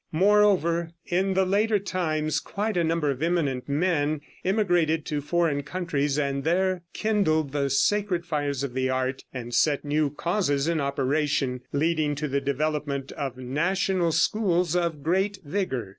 Moreover, 0.11 0.89
in 1.05 1.35
the 1.35 1.45
later 1.45 1.77
times, 1.77 2.39
quite 2.39 2.75
a 2.75 2.83
number 2.83 3.11
of 3.11 3.21
eminent 3.21 3.69
men 3.69 4.21
emigrated 4.43 5.05
to 5.05 5.21
foreign 5.21 5.61
countries, 5.61 6.17
and 6.17 6.43
there 6.43 6.81
kindled 6.91 7.51
the 7.51 7.69
sacred 7.69 8.25
fires 8.25 8.63
of 8.63 8.73
the 8.73 8.89
art, 8.89 9.23
and 9.31 9.53
set 9.53 9.85
new 9.85 10.09
causes 10.09 10.67
in 10.67 10.81
operation, 10.81 11.61
leading 11.71 12.15
to 12.15 12.27
the 12.27 12.41
development 12.41 13.11
of 13.11 13.37
national 13.37 14.11
schools 14.11 14.75
of 14.75 15.03
great 15.03 15.37
vigor. 15.45 15.89